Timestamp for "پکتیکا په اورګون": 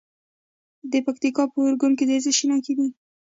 1.05-1.91